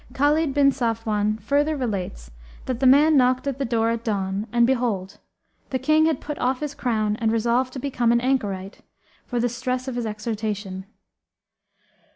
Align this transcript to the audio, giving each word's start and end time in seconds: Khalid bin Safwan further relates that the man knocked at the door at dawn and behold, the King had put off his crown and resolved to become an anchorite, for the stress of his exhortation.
Khalid 0.13 0.55
bin 0.55 0.71
Safwan 0.71 1.37
further 1.39 1.77
relates 1.77 2.31
that 2.65 2.79
the 2.79 2.87
man 2.87 3.15
knocked 3.15 3.45
at 3.45 3.59
the 3.59 3.65
door 3.65 3.91
at 3.91 4.03
dawn 4.03 4.47
and 4.51 4.65
behold, 4.65 5.19
the 5.69 5.77
King 5.77 6.07
had 6.07 6.19
put 6.19 6.39
off 6.39 6.59
his 6.59 6.73
crown 6.73 7.17
and 7.17 7.31
resolved 7.31 7.71
to 7.73 7.77
become 7.79 8.11
an 8.11 8.19
anchorite, 8.19 8.81
for 9.27 9.39
the 9.39 9.47
stress 9.47 9.87
of 9.87 9.93
his 9.93 10.07
exhortation. 10.07 10.87